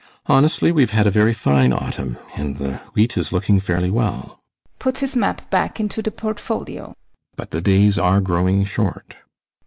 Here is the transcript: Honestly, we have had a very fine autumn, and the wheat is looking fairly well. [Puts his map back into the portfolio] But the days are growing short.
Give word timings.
Honestly, 0.25 0.71
we 0.71 0.81
have 0.81 0.89
had 0.89 1.05
a 1.05 1.11
very 1.11 1.31
fine 1.31 1.71
autumn, 1.71 2.17
and 2.35 2.57
the 2.57 2.77
wheat 2.95 3.15
is 3.19 3.31
looking 3.31 3.59
fairly 3.59 3.91
well. 3.91 4.39
[Puts 4.79 5.01
his 5.01 5.15
map 5.15 5.47
back 5.51 5.79
into 5.79 6.01
the 6.01 6.09
portfolio] 6.09 6.95
But 7.35 7.51
the 7.51 7.61
days 7.61 7.99
are 7.99 8.19
growing 8.19 8.63
short. 8.65 9.17